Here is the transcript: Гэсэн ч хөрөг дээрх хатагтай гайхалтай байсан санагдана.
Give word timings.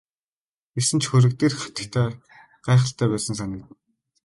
Гэсэн 0.75 0.97
ч 1.01 1.05
хөрөг 1.07 1.33
дээрх 1.37 1.59
хатагтай 1.63 2.07
гайхалтай 2.65 3.07
байсан 3.11 3.35
санагдана. 3.37 3.73